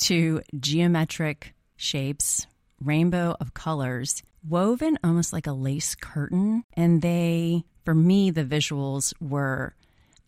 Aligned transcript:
to 0.00 0.42
geometric 0.58 1.54
shapes, 1.76 2.46
rainbow 2.82 3.36
of 3.40 3.54
colors, 3.54 4.22
woven 4.46 4.98
almost 5.04 5.32
like 5.32 5.46
a 5.46 5.52
lace 5.52 5.94
curtain. 5.94 6.64
And 6.74 7.02
they, 7.02 7.64
for 7.84 7.94
me, 7.94 8.30
the 8.30 8.44
visuals 8.44 9.12
were 9.20 9.74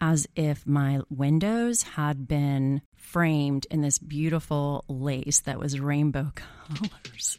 as 0.00 0.26
if 0.34 0.66
my 0.66 1.00
windows 1.10 1.82
had 1.82 2.26
been 2.26 2.82
framed 2.96 3.66
in 3.70 3.82
this 3.82 3.98
beautiful 3.98 4.84
lace 4.88 5.40
that 5.40 5.58
was 5.58 5.78
rainbow 5.78 6.32
colors. 6.34 7.38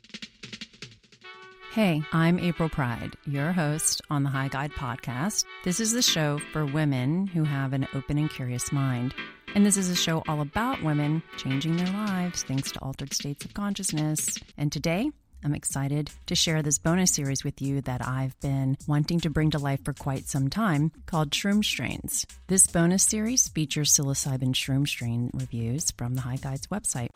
Hey, 1.74 2.04
I'm 2.14 2.38
April 2.38 2.70
Pride, 2.70 3.16
your 3.26 3.52
host 3.52 4.04
on 4.10 4.22
the 4.22 4.30
High 4.30 4.48
Guide 4.48 4.72
podcast. 4.74 5.44
This 5.64 5.80
is 5.80 5.92
the 5.92 6.04
show 6.04 6.40
for 6.52 6.68
women 6.68 7.26
who 7.26 7.44
have 7.44 7.74
an 7.74 7.88
open 7.96 8.20
and 8.20 8.30
curious 8.30 8.72
mind. 8.72 9.16
And 9.56 9.64
this 9.64 9.78
is 9.78 9.90
a 9.90 9.96
show 9.96 10.24
all 10.28 10.42
about 10.42 10.82
women 10.82 11.22
changing 11.38 11.78
their 11.78 11.88
lives 11.88 12.42
thanks 12.42 12.72
to 12.72 12.80
altered 12.80 13.14
states 13.14 13.46
of 13.46 13.54
consciousness. 13.54 14.40
And 14.58 14.72
today, 14.72 15.12
I'm 15.44 15.54
excited 15.54 16.10
to 16.26 16.36
share 16.36 16.64
this 16.64 16.80
bonus 16.80 17.12
series 17.12 17.44
with 17.44 17.62
you 17.62 17.82
that 17.82 18.06
I've 18.06 18.40
been 18.40 18.78
wanting 18.88 19.20
to 19.20 19.30
bring 19.30 19.52
to 19.52 19.60
life 19.60 19.84
for 19.86 19.94
quite 19.94 20.28
some 20.28 20.50
time 20.50 20.92
called 21.06 21.30
Shroom 21.30 21.64
Strains. 21.64 22.26
This 22.48 22.66
bonus 22.66 23.04
series 23.04 23.48
features 23.48 23.92
psilocybin 23.94 24.56
shroom 24.56 24.88
strain 24.88 25.30
reviews 25.34 25.92
from 25.92 26.16
the 26.16 26.22
High 26.22 26.38
Guides 26.38 26.68
website 26.68 27.10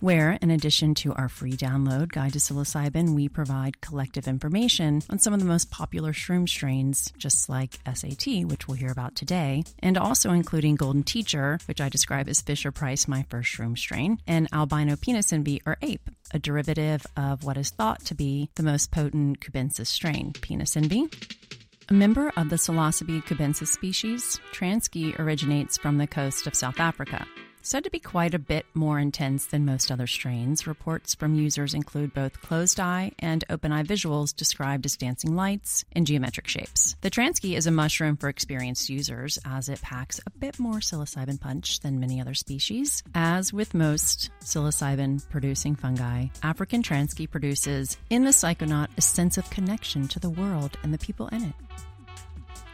where, 0.00 0.32
in 0.42 0.50
addition 0.50 0.94
to 0.94 1.12
our 1.14 1.28
free 1.28 1.52
download 1.52 2.10
guide 2.10 2.32
to 2.32 2.38
psilocybin, 2.38 3.14
we 3.14 3.28
provide 3.28 3.80
collective 3.80 4.26
information 4.26 5.02
on 5.10 5.18
some 5.18 5.32
of 5.32 5.40
the 5.40 5.46
most 5.46 5.70
popular 5.70 6.12
shroom 6.12 6.48
strains, 6.48 7.12
just 7.16 7.48
like 7.48 7.78
SAT, 7.92 8.44
which 8.44 8.66
we'll 8.66 8.76
hear 8.76 8.90
about 8.90 9.14
today, 9.14 9.62
and 9.80 9.96
also 9.98 10.32
including 10.32 10.76
Golden 10.76 11.02
Teacher, 11.02 11.58
which 11.66 11.80
I 11.80 11.88
describe 11.88 12.28
as 12.28 12.40
Fisher 12.40 12.72
Price, 12.72 13.06
my 13.08 13.24
first 13.28 13.52
shroom 13.52 13.76
strain, 13.76 14.18
and 14.26 14.48
albino 14.52 14.96
penis 14.96 15.32
envy 15.32 15.62
or 15.66 15.76
ape, 15.82 16.10
a 16.32 16.38
derivative 16.38 17.06
of 17.16 17.44
what 17.44 17.56
is 17.56 17.70
thought 17.70 18.04
to 18.06 18.14
be 18.14 18.50
the 18.56 18.62
most 18.62 18.90
potent 18.90 19.40
cubensis 19.40 19.86
strain, 19.86 20.32
penis 20.40 20.76
envy. 20.76 21.08
A 21.88 21.94
member 21.94 22.32
of 22.36 22.48
the 22.48 22.56
Psilocybe 22.56 23.24
cubensis 23.24 23.68
species, 23.68 24.40
Transkei 24.52 25.18
originates 25.18 25.76
from 25.76 25.98
the 25.98 26.06
coast 26.06 26.46
of 26.46 26.54
South 26.54 26.80
Africa. 26.80 27.26
Said 27.64 27.84
to 27.84 27.90
be 27.90 28.00
quite 28.00 28.34
a 28.34 28.40
bit 28.40 28.66
more 28.74 28.98
intense 28.98 29.46
than 29.46 29.64
most 29.64 29.92
other 29.92 30.08
strains, 30.08 30.66
reports 30.66 31.14
from 31.14 31.36
users 31.36 31.74
include 31.74 32.12
both 32.12 32.42
closed 32.42 32.80
eye 32.80 33.12
and 33.20 33.44
open 33.48 33.70
eye 33.70 33.84
visuals 33.84 34.34
described 34.34 34.84
as 34.84 34.96
dancing 34.96 35.36
lights 35.36 35.84
and 35.92 36.04
geometric 36.04 36.48
shapes. 36.48 36.96
The 37.02 37.10
Transkei 37.10 37.56
is 37.56 37.68
a 37.68 37.70
mushroom 37.70 38.16
for 38.16 38.28
experienced 38.28 38.90
users 38.90 39.38
as 39.44 39.68
it 39.68 39.80
packs 39.80 40.20
a 40.26 40.30
bit 40.30 40.58
more 40.58 40.80
psilocybin 40.80 41.40
punch 41.40 41.78
than 41.78 42.00
many 42.00 42.20
other 42.20 42.34
species. 42.34 43.04
As 43.14 43.52
with 43.52 43.74
most 43.74 44.30
psilocybin 44.40 45.28
producing 45.30 45.76
fungi, 45.76 46.26
African 46.42 46.82
Transkei 46.82 47.30
produces 47.30 47.96
in 48.10 48.24
the 48.24 48.30
psychonaut 48.30 48.88
a 48.98 49.02
sense 49.02 49.38
of 49.38 49.48
connection 49.50 50.08
to 50.08 50.18
the 50.18 50.30
world 50.30 50.76
and 50.82 50.92
the 50.92 50.98
people 50.98 51.28
in 51.28 51.44
it. 51.44 51.54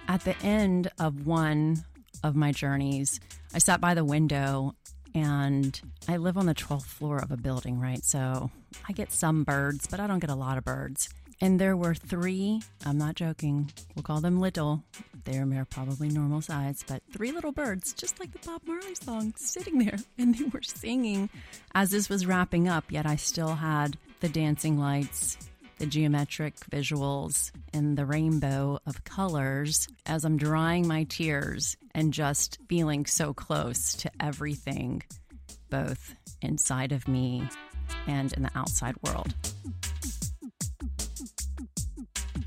At 0.09 0.23
the 0.23 0.37
end 0.43 0.91
of 0.99 1.27
one 1.27 1.85
of 2.25 2.35
my 2.35 2.53
journeys, 2.53 3.21
I 3.55 3.59
sat 3.59 3.81
by 3.81 3.95
the 3.95 4.05
window 4.05 4.75
and 5.15 5.81
I 6.07 6.17
live 6.19 6.37
on 6.37 6.47
the 6.47 6.55
12th 6.55 6.85
floor 6.87 7.19
of 7.19 7.31
a 7.31 7.37
building, 7.37 7.81
right? 7.81 8.05
So 8.05 8.51
I 8.89 8.93
get 8.93 9.13
some 9.13 9.45
birds, 9.45 9.87
but 9.87 10.01
I 10.01 10.07
don't 10.07 10.19
get 10.19 10.31
a 10.31 10.35
lot 10.35 10.59
of 10.59 10.65
birds. 10.65 11.09
And 11.41 11.61
there 11.61 11.77
were 11.77 11.95
three, 11.95 12.63
I'm 12.85 12.99
not 12.99 13.15
joking, 13.15 13.71
we'll 13.95 14.03
call 14.03 14.21
them 14.21 14.41
little. 14.41 14.83
They're 15.25 15.65
probably 15.67 16.09
normal 16.09 16.41
size, 16.41 16.85
but 16.87 17.03
three 17.13 17.33
little 17.33 17.53
birds, 17.53 17.93
just 17.93 18.19
like 18.19 18.33
the 18.33 18.41
Bob 18.45 18.63
Marley 18.67 18.95
song, 18.95 19.35
sitting 19.37 19.79
there. 19.79 19.99
And 20.19 20.35
they 20.35 20.45
were 20.45 20.63
singing 20.63 21.31
as 21.75 21.91
this 21.91 22.09
was 22.09 22.27
wrapping 22.27 22.69
up, 22.69 22.91
yet 22.91 23.07
I 23.07 23.17
still 23.17 23.55
had 23.55 23.97
the 24.21 24.29
dancing 24.29 24.79
lights 24.79 25.39
the 25.79 25.87
geometric 25.87 26.57
visuals 26.71 27.51
and 27.73 27.97
the 27.97 28.05
rainbow 28.05 28.79
of 28.87 29.05
colors 29.05 29.89
as 30.07 30.25
I'm 30.25 30.37
drying 30.37 30.87
my 30.87 31.05
tears 31.05 31.77
and 31.95 32.13
just 32.13 32.59
feeling 32.69 33.07
so 33.07 33.33
close 33.33 33.95
to 33.95 34.11
everything, 34.21 35.03
both 35.71 36.15
inside 36.43 36.93
of 36.93 37.09
me 37.09 37.49
and 38.07 38.33
in 38.33 38.43
the 38.43 38.51
outside 38.55 38.97
world. 39.03 39.35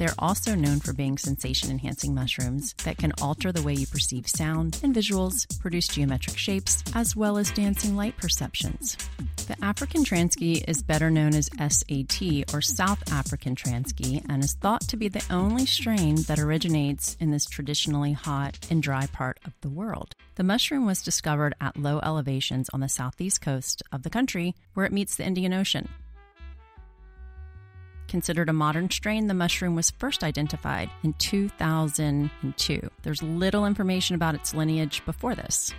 They're 0.02 0.16
also 0.18 0.56
known 0.56 0.80
for 0.80 0.94
being 0.94 1.20
sensation 1.20 1.70
enhancing 1.70 2.16
mushrooms 2.16 2.74
that 2.86 2.98
can 2.98 3.14
alter 3.22 3.52
the 3.52 3.62
way 3.62 3.76
you 3.76 3.86
perceive 3.86 4.28
sound 4.28 4.80
and 4.82 4.96
visuals, 4.96 5.46
produce 5.60 5.88
geometric 5.90 6.40
shapes, 6.40 6.84
as 6.96 7.16
well 7.16 7.38
as 7.38 7.52
dancing 7.52 7.96
light 7.96 8.18
perceptions. 8.18 8.98
The 9.46 9.64
African 9.64 10.04
Transkei 10.04 10.68
is 10.68 10.82
better 10.82 11.12
known 11.12 11.36
as 11.36 11.52
SAT 11.60 12.52
or 12.52 12.62
South 12.62 13.14
African 13.14 13.54
Transkei 13.54 14.26
and 14.28 14.44
is 14.44 14.54
thought 14.54 14.82
to 14.88 14.98
be 14.98 15.08
the 15.08 15.24
only 15.30 15.68
strain 15.68 16.16
that 16.24 16.40
originates 16.40 17.16
in 17.20 17.30
this 17.30 17.46
traditionally 17.46 18.14
hot 18.14 18.58
and 18.72 18.82
dry 18.82 19.06
part 19.06 19.40
of 19.46 19.54
the 19.62 19.70
world. 19.70 20.16
The 20.34 20.44
mushroom 20.44 20.88
was 20.88 21.04
discovered 21.04 21.54
at 21.62 21.78
low 21.78 22.00
elevations 22.00 22.72
on 22.74 22.80
the 22.80 22.90
southeast 22.90 23.42
coast 23.42 23.84
of 23.92 24.02
the 24.02 24.10
country 24.10 24.56
where 24.74 24.88
it 24.88 24.94
meets 24.94 25.16
the 25.16 25.28
Indian 25.28 25.54
Ocean. 25.54 25.90
Considered 28.12 28.50
a 28.50 28.54
modern 28.54 28.90
strain, 28.90 29.28
the 29.28 29.34
mushroom 29.34 29.74
was 29.74 29.90
first 29.90 30.22
identified 30.22 30.90
in 31.02 31.14
2002. 31.14 32.90
There's 33.04 33.24
little 33.24 33.66
information 33.66 34.16
about 34.18 34.36
its 34.36 34.54
lineage 34.54 35.02
before 35.06 35.34
this. 35.34 35.74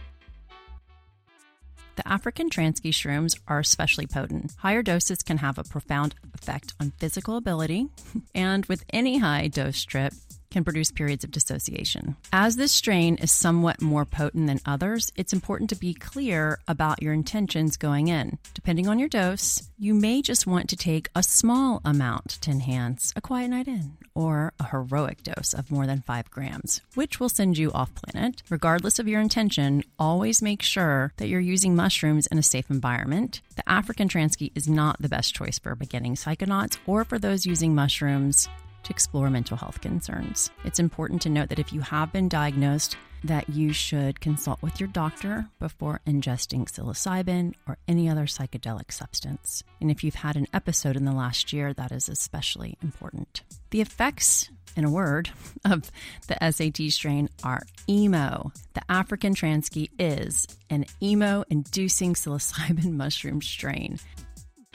The 1.97 2.09
African 2.09 2.49
Transkei 2.49 2.91
shrooms 2.91 3.39
are 3.47 3.59
especially 3.59 4.07
potent. 4.07 4.55
Higher 4.61 4.83
doses 4.83 5.23
can 5.23 5.37
have 5.37 5.59
a 5.59 5.65
profound 5.65 6.15
effect 6.33 6.73
on 6.81 6.93
physical 6.93 7.37
ability, 7.37 7.89
and 8.35 8.65
with 8.65 8.83
any 8.89 9.19
high 9.19 9.49
dose 9.49 9.85
trip, 9.85 10.15
can 10.53 10.63
produce 10.65 10.93
periods 10.93 11.25
of 11.25 11.31
dissociation. 11.31 12.17
As 12.33 12.57
this 12.57 12.71
strain 12.71 13.17
is 13.17 13.33
somewhat 13.33 13.83
more 13.83 14.05
potent 14.05 14.47
than 14.47 14.61
others, 14.65 15.11
it's 15.17 15.33
important 15.33 15.71
to 15.71 15.77
be 15.77 15.95
clear 15.95 16.59
about 16.69 17.03
your 17.03 17.13
intentions 17.13 17.77
going 17.77 18.09
in. 18.09 18.39
Depending 18.55 18.87
on 18.87 18.99
your 18.99 19.09
dose, 19.09 19.69
you 19.79 19.95
may 19.95 20.23
just 20.23 20.47
want 20.47 20.69
to 20.69 20.77
take 20.77 21.09
a 21.17 21.23
small 21.23 21.81
amount 21.85 22.39
to 22.43 22.51
enhance 22.51 23.13
a 23.17 23.21
quiet 23.21 23.49
night 23.49 23.67
in 23.67 23.97
or 24.15 24.53
a 24.61 24.69
heroic 24.69 25.23
dose 25.23 25.55
of 25.55 25.71
more 25.71 25.87
than 25.87 26.03
5 26.03 26.31
grams, 26.31 26.83
which 26.95 27.19
will 27.19 27.31
send 27.31 27.57
you 27.57 27.73
off 27.73 27.95
planet. 27.95 28.43
Regardless 28.51 28.99
of 28.99 29.09
your 29.09 29.21
intention, 29.21 29.83
always 29.99 30.43
make 30.43 30.63
sure 30.63 31.13
that 31.17 31.29
you're 31.29 31.41
using 31.41 31.75
mushrooms 31.75 32.27
in 32.27 32.39
a 32.39 32.43
safe 32.43 32.71
environment. 32.71 33.41
The 33.57 33.69
African 33.69 34.09
Transkei 34.09 34.53
is 34.55 34.69
not 34.69 35.01
the 35.01 35.09
best 35.09 35.35
choice 35.35 35.59
for 35.59 35.75
beginning 35.75 36.17
psychonauts 36.17 36.77
or 36.87 37.05
for 37.05 37.19
those 37.19 37.47
using 37.47 37.75
mushrooms 37.75 38.49
to 38.83 38.93
explore 38.93 39.31
mental 39.31 39.57
health 39.57 39.81
concerns. 39.81 40.51
It's 40.65 40.79
important 40.79 41.23
to 41.23 41.31
note 41.31 41.49
that 41.49 41.59
if 41.59 41.73
you 41.73 41.81
have 41.81 42.13
been 42.13 42.29
diagnosed, 42.29 42.97
that 43.25 43.49
you 43.49 43.73
should 43.73 44.21
consult 44.21 44.61
with 44.63 44.81
your 44.81 44.89
doctor 44.89 45.47
before 45.61 46.01
ingesting 46.07 46.69
psilocybin 46.69 47.55
or 47.69 47.79
any 47.87 48.09
other 48.09 48.27
psychedelic 48.27 48.93
substance. 48.93 49.63
And 49.81 49.91
if 49.91 50.03
you've 50.03 50.17
had 50.17 50.37
an 50.37 50.49
episode 50.53 50.97
in 50.97 51.05
the 51.05 51.13
last 51.13 51.53
year, 51.53 51.73
that 51.75 51.93
is 51.93 52.09
especially 52.09 52.77
important. 52.83 53.43
The 53.71 53.81
effects, 53.81 54.51
in 54.77 54.85
a 54.85 54.91
word, 54.91 55.31
of 55.65 55.91
the 56.27 56.37
SAT 56.51 56.91
strain 56.91 57.29
are 57.45 57.63
emo. 57.89 58.53
The 58.75 58.83
African 58.89 59.35
Transkei 59.35 59.91
is 59.99 60.47
an 60.71 60.87
emo 61.03 61.45
inducing 61.49 62.15
psilocybin 62.15 62.93
mushroom 62.93 63.41
strain. 63.41 63.99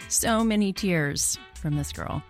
So 0.09 0.43
many 0.43 0.71
tears 0.71 1.37
from 1.55 1.75
this 1.75 1.91
girl. 1.91 2.23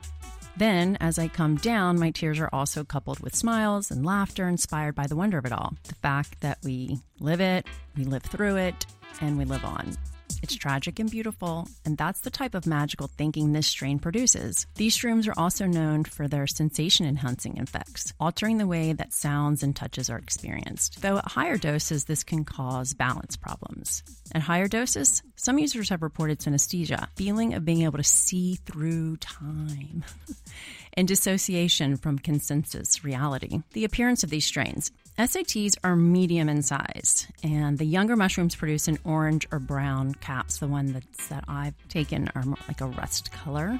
Then, 0.58 0.98
as 1.00 1.20
I 1.20 1.28
come 1.28 1.58
down, 1.58 2.00
my 2.00 2.10
tears 2.10 2.40
are 2.40 2.50
also 2.52 2.84
coupled 2.84 3.20
with 3.20 3.36
smiles 3.36 3.92
and 3.92 4.04
laughter 4.04 4.48
inspired 4.48 4.96
by 4.96 5.06
the 5.06 5.16
wonder 5.16 5.38
of 5.38 5.46
it 5.46 5.52
all. 5.52 5.76
The 5.84 5.96
fact 5.96 6.42
that 6.42 6.58
we 6.64 7.00
live 7.20 7.42
it, 7.42 7.68
we 7.96 8.06
live 8.06 8.24
through 8.24 8.56
it, 8.56 8.88
and 9.22 9.38
we 9.38 9.46
live 9.46 9.64
on. 9.64 9.96
It's 10.42 10.56
tragic 10.56 11.00
and 11.00 11.10
beautiful, 11.10 11.68
and 11.86 11.98
that's 11.98 12.22
the 12.22 12.32
type 12.32 12.56
of 12.56 12.66
magical 12.66 13.08
thinking 13.08 13.54
this 13.54 13.68
strain 13.68 14.00
produces. 14.00 14.66
These 14.76 14.98
shrooms 14.98 15.28
are 15.28 15.40
also 15.40 15.66
known 15.66 16.04
for 16.04 16.28
their 16.28 16.48
sensation 16.48 17.06
enhancing 17.06 17.58
effects, 17.58 18.14
altering 18.20 18.58
the 18.58 18.68
way 18.68 18.94
that 18.94 19.14
sounds 19.14 19.62
and 19.62 19.76
touches 19.76 20.10
are 20.10 20.18
experienced. 20.18 21.02
Though 21.02 21.18
at 21.18 21.28
higher 21.28 21.58
doses, 21.58 22.06
this 22.06 22.24
can 22.24 22.46
cause 22.46 22.94
balance 22.94 23.38
problems. 23.38 24.04
At 24.34 24.42
higher 24.42 24.68
doses, 24.68 25.22
Some 25.40 25.60
users 25.60 25.90
have 25.90 26.02
reported 26.02 26.40
synesthesia, 26.40 27.10
feeling 27.16 27.54
of 27.54 27.64
being 27.64 27.84
able 27.84 28.00
to 28.00 28.04
see 28.04 28.56
through 28.66 29.18
time, 29.18 30.04
and 30.94 31.08
dissociation 31.08 31.96
from 31.96 32.18
consensus 32.18 33.04
reality. 33.04 33.62
The 33.74 33.86
appearance 33.86 34.24
of 34.24 34.32
these 34.32 34.48
strains. 34.48 34.92
SATs 35.20 35.76
are 35.84 35.96
medium 35.96 36.50
in 36.50 36.64
size, 36.64 37.28
and 37.44 37.78
the 37.78 37.86
younger 37.86 38.16
mushrooms 38.16 38.56
produce 38.56 38.88
an 38.88 38.98
orange 39.04 39.48
or 39.52 39.60
brown 39.60 40.16
caps. 40.16 40.58
The 40.58 40.68
one 40.68 40.94
that's, 40.94 41.28
that 41.28 41.44
I've 41.48 41.76
taken 41.88 42.32
are 42.34 42.42
more 42.42 42.58
like 42.68 42.82
a 42.82 42.88
rust 42.88 43.32
color. 43.32 43.80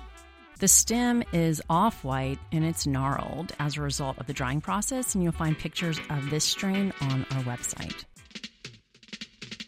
The 0.60 0.68
stem 0.68 1.24
is 1.34 1.60
off 1.72 2.04
white 2.04 2.40
and 2.52 2.66
it's 2.66 2.86
gnarled 2.86 3.54
as 3.60 3.78
a 3.78 3.82
result 3.82 4.20
of 4.20 4.28
the 4.28 4.34
drying 4.34 4.62
process, 4.62 5.16
and 5.16 5.24
you'll 5.24 5.34
find 5.34 5.58
pictures 5.58 6.00
of 6.12 6.30
this 6.30 6.46
strain 6.46 6.94
on 7.02 7.26
our 7.32 7.44
website. 7.44 8.06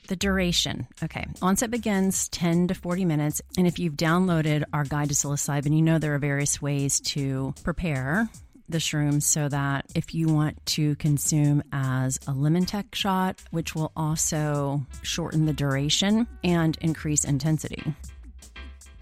The 0.10 0.16
duration. 0.16 0.88
Okay. 1.04 1.28
Onset 1.40 1.70
begins 1.70 2.30
10 2.30 2.70
to 2.70 2.74
40 2.74 3.06
minutes. 3.06 3.44
And 3.60 3.68
if 3.68 3.78
you've 3.78 3.94
downloaded 3.94 4.64
our 4.74 4.84
guide 4.84 5.10
to 5.10 5.14
psilocybin, 5.14 5.76
you 5.76 5.84
know 5.84 6.00
there 6.00 6.16
are 6.16 6.20
various 6.20 6.60
ways 6.60 7.00
to 7.02 7.54
prepare 7.64 8.28
the 8.68 8.80
shrooms 8.80 9.22
so 9.22 9.48
that 9.50 9.86
if 9.94 10.16
you 10.16 10.28
want 10.28 10.66
to 10.66 10.96
consume 10.96 11.62
as 11.72 12.20
a 12.28 12.32
lemon 12.32 12.66
tech 12.66 12.96
shot, 12.96 13.40
which 13.52 13.76
will 13.76 13.92
also 13.96 14.84
shorten 15.04 15.46
the 15.46 15.54
duration 15.54 16.28
and 16.44 16.76
increase 16.82 17.24
intensity. 17.24 17.84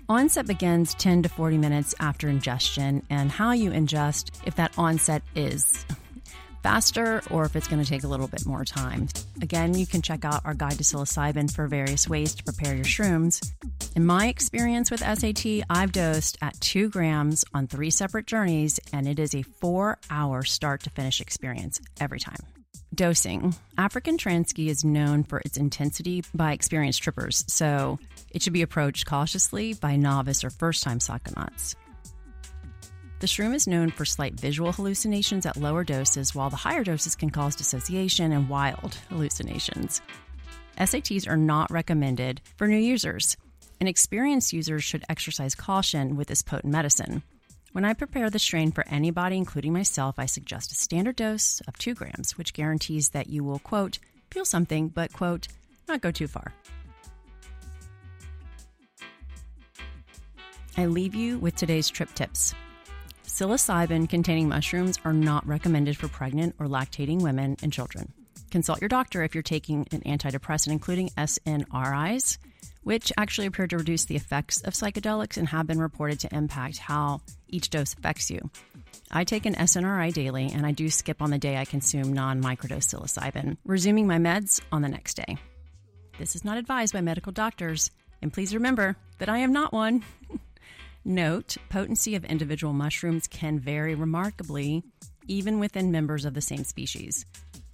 Onset 0.09 0.45
begins 0.45 0.93
10 0.95 1.23
to 1.23 1.29
40 1.29 1.57
minutes 1.57 1.95
after 2.01 2.27
ingestion, 2.27 3.01
and 3.09 3.31
how 3.31 3.51
you 3.51 3.71
ingest, 3.71 4.31
if 4.45 4.55
that 4.55 4.77
onset 4.77 5.21
is 5.35 5.85
faster 6.63 7.21
or 7.29 7.45
if 7.45 7.55
it's 7.55 7.67
going 7.67 7.83
to 7.83 7.89
take 7.89 8.03
a 8.03 8.07
little 8.07 8.27
bit 8.27 8.45
more 8.45 8.65
time. 8.65 9.07
Again, 9.41 9.77
you 9.77 9.85
can 9.85 10.01
check 10.01 10.25
out 10.25 10.45
our 10.45 10.53
guide 10.53 10.77
to 10.77 10.83
psilocybin 10.83 11.53
for 11.53 11.67
various 11.67 12.07
ways 12.07 12.35
to 12.35 12.43
prepare 12.43 12.75
your 12.75 12.85
shrooms. 12.85 13.51
In 13.95 14.05
my 14.05 14.27
experience 14.27 14.91
with 14.91 14.99
SAT, 14.99 15.63
I've 15.69 15.91
dosed 15.91 16.37
at 16.41 16.59
two 16.61 16.89
grams 16.89 17.43
on 17.53 17.67
three 17.67 17.89
separate 17.89 18.27
journeys, 18.27 18.79
and 18.93 19.07
it 19.07 19.19
is 19.19 19.33
a 19.33 19.41
four 19.41 19.97
hour 20.09 20.43
start 20.43 20.83
to 20.83 20.89
finish 20.89 21.21
experience 21.21 21.81
every 21.99 22.19
time. 22.19 22.39
Dosing. 22.93 23.53
African 23.77 24.17
Transkei 24.17 24.67
is 24.67 24.83
known 24.83 25.23
for 25.23 25.39
its 25.39 25.57
intensity 25.57 26.23
by 26.33 26.53
experienced 26.53 27.03
trippers, 27.03 27.43
so 27.47 27.99
it 28.31 28.41
should 28.41 28.53
be 28.53 28.61
approached 28.61 29.05
cautiously 29.05 29.73
by 29.73 29.95
novice 29.95 30.43
or 30.43 30.49
first 30.49 30.83
time 30.83 30.99
psychonauts. 30.99 31.75
The 33.19 33.25
shroom 33.25 33.55
is 33.55 33.65
known 33.65 33.89
for 33.89 34.05
slight 34.05 34.39
visual 34.39 34.71
hallucinations 34.71 35.47
at 35.47 35.57
lower 35.57 35.83
doses, 35.83 36.35
while 36.35 36.51
the 36.51 36.55
higher 36.55 36.83
doses 36.83 37.15
can 37.15 37.31
cause 37.31 37.55
dissociation 37.55 38.31
and 38.31 38.47
wild 38.47 38.95
hallucinations. 39.09 40.01
SATs 40.77 41.27
are 41.27 41.35
not 41.35 41.71
recommended 41.71 42.41
for 42.57 42.67
new 42.67 42.77
users, 42.77 43.35
and 43.79 43.89
experienced 43.89 44.53
users 44.53 44.83
should 44.83 45.03
exercise 45.09 45.55
caution 45.55 46.15
with 46.15 46.27
this 46.27 46.43
potent 46.43 46.71
medicine. 46.71 47.23
When 47.71 47.85
I 47.85 47.93
prepare 47.93 48.29
the 48.29 48.37
strain 48.37 48.71
for 48.71 48.87
anybody, 48.87 49.35
including 49.35 49.73
myself, 49.73 50.19
I 50.19 50.27
suggest 50.27 50.71
a 50.71 50.75
standard 50.75 51.15
dose 51.15 51.59
of 51.67 51.75
2 51.79 51.95
grams, 51.95 52.37
which 52.37 52.53
guarantees 52.53 53.09
that 53.09 53.31
you 53.31 53.43
will, 53.43 53.59
quote, 53.59 53.97
feel 54.29 54.45
something, 54.45 54.89
but, 54.89 55.11
quote, 55.11 55.47
not 55.87 56.01
go 56.01 56.11
too 56.11 56.27
far. 56.27 56.53
I 60.77 60.85
leave 60.85 61.15
you 61.15 61.39
with 61.39 61.55
today's 61.55 61.89
trip 61.89 62.13
tips. 62.13 62.53
Psilocybin 63.37 64.09
containing 64.09 64.49
mushrooms 64.49 64.97
are 65.05 65.13
not 65.13 65.45
recommended 65.45 65.95
for 65.95 66.07
pregnant 66.07 66.55
or 66.57 66.65
lactating 66.65 67.21
women 67.21 67.55
and 67.61 67.71
children. 67.71 68.11
Consult 68.49 68.81
your 68.81 68.87
doctor 68.87 69.21
if 69.21 69.35
you're 69.35 69.43
taking 69.43 69.87
an 69.91 70.01
antidepressant, 70.07 70.71
including 70.71 71.09
SNRIs, 71.09 72.39
which 72.81 73.13
actually 73.15 73.45
appear 73.45 73.67
to 73.67 73.77
reduce 73.77 74.05
the 74.05 74.15
effects 74.15 74.61
of 74.61 74.73
psychedelics 74.73 75.37
and 75.37 75.47
have 75.49 75.67
been 75.67 75.79
reported 75.79 76.19
to 76.21 76.35
impact 76.35 76.79
how 76.79 77.21
each 77.47 77.69
dose 77.69 77.93
affects 77.93 78.31
you. 78.31 78.49
I 79.11 79.23
take 79.23 79.45
an 79.45 79.53
SNRI 79.53 80.11
daily, 80.13 80.49
and 80.51 80.65
I 80.65 80.71
do 80.71 80.89
skip 80.89 81.21
on 81.21 81.29
the 81.29 81.37
day 81.37 81.57
I 81.57 81.65
consume 81.65 82.13
non 82.13 82.41
microdose 82.41 82.87
psilocybin, 82.91 83.57
resuming 83.65 84.07
my 84.07 84.17
meds 84.17 84.61
on 84.71 84.81
the 84.81 84.89
next 84.89 85.13
day. 85.13 85.37
This 86.17 86.35
is 86.35 86.43
not 86.43 86.57
advised 86.57 86.91
by 86.91 87.01
medical 87.01 87.31
doctors, 87.31 87.91
and 88.19 88.33
please 88.33 88.55
remember 88.55 88.97
that 89.19 89.29
I 89.29 89.37
am 89.37 89.53
not 89.53 89.73
one. 89.73 90.03
Note, 91.07 91.55
potency 91.69 92.15
of 92.15 92.25
individual 92.25 92.73
mushrooms 92.73 93.27
can 93.27 93.59
vary 93.59 93.95
remarkably 93.95 94.83
even 95.29 95.57
within 95.57 95.89
members 95.89 96.25
of 96.25 96.33
the 96.33 96.41
same 96.41 96.65
species. 96.65 97.25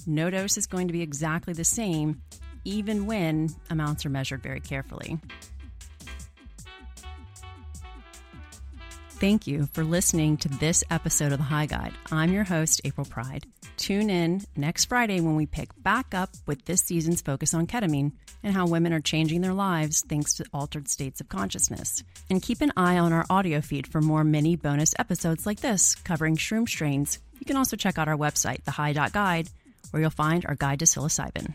No 0.05 0.29
dose 0.29 0.55
is 0.55 0.67
going 0.67 0.85
to 0.85 0.93
be 0.93 1.01
exactly 1.01 1.51
the 1.51 1.63
same, 1.63 2.21
even 2.63 3.07
when 3.07 3.49
amounts 3.71 4.05
are 4.05 4.09
measured 4.09 4.43
very 4.43 4.59
carefully. 4.59 5.17
Thank 9.13 9.47
you 9.47 9.67
for 9.73 9.83
listening 9.83 10.37
to 10.37 10.49
this 10.49 10.83
episode 10.91 11.31
of 11.31 11.39
the 11.39 11.45
High 11.45 11.65
Guide. 11.65 11.93
I'm 12.11 12.31
your 12.31 12.43
host, 12.43 12.81
April 12.85 13.07
Pride. 13.07 13.47
Tune 13.83 14.09
in 14.09 14.39
next 14.55 14.85
Friday 14.85 15.19
when 15.19 15.35
we 15.35 15.45
pick 15.45 15.67
back 15.83 16.13
up 16.13 16.29
with 16.45 16.63
this 16.63 16.79
season's 16.79 17.19
focus 17.19 17.53
on 17.53 17.67
ketamine 17.67 18.13
and 18.41 18.53
how 18.53 18.65
women 18.65 18.93
are 18.93 19.01
changing 19.01 19.41
their 19.41 19.51
lives 19.53 20.05
thanks 20.07 20.35
to 20.35 20.45
altered 20.53 20.87
states 20.87 21.19
of 21.19 21.27
consciousness. 21.27 22.01
And 22.29 22.41
keep 22.41 22.61
an 22.61 22.71
eye 22.77 22.97
on 22.97 23.11
our 23.11 23.25
audio 23.29 23.59
feed 23.59 23.85
for 23.85 23.99
more 23.99 24.23
mini 24.23 24.55
bonus 24.55 24.93
episodes 24.97 25.45
like 25.45 25.59
this 25.59 25.95
covering 25.95 26.37
shroom 26.37 26.65
strains. 26.65 27.19
You 27.39 27.45
can 27.45 27.57
also 27.57 27.75
check 27.75 27.97
out 27.97 28.07
our 28.07 28.15
website, 28.15 28.63
thehigh.guide, 28.63 29.49
where 29.91 30.01
you'll 30.01 30.11
find 30.11 30.45
our 30.45 30.55
guide 30.55 30.79
to 30.79 30.85
psilocybin. 30.85 31.51